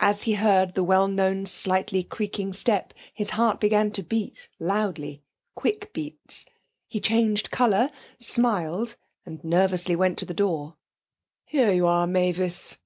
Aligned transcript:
As 0.00 0.22
he 0.22 0.36
heard 0.36 0.72
the 0.74 0.82
well 0.82 1.06
known 1.06 1.44
slightly 1.44 2.02
creaking 2.02 2.54
step, 2.54 2.94
his 3.12 3.32
heart 3.36 3.60
began 3.60 3.90
to 3.90 4.02
beat 4.02 4.48
loudly 4.58 5.22
quick 5.54 5.92
beats. 5.92 6.46
He 6.88 6.98
changed 6.98 7.50
colour, 7.50 7.90
smiled, 8.18 8.96
and 9.26 9.44
nervously 9.44 9.94
went 9.96 10.16
to 10.16 10.24
the 10.24 10.32
door. 10.32 10.78
'Here 11.44 11.72
you 11.74 11.86
are, 11.86 12.06
Mavis!' 12.06 12.78